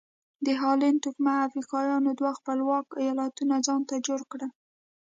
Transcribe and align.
د 0.45 0.47
هالنډ 0.61 0.97
توکمه 1.03 1.33
افریقایانو 1.47 2.11
دوه 2.19 2.31
خپلواک 2.39 2.85
ایالتونه 3.03 3.55
ځانته 3.67 3.95
جوړ 4.07 4.19
کړل. 4.31 4.51